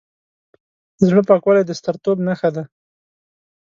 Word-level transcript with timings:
د 0.97 0.99
زړه 1.09 1.21
پاکوالی 1.29 1.63
د 1.65 1.71
سترتوب 1.79 2.17
نښه 2.27 2.49
ده. 2.55 2.63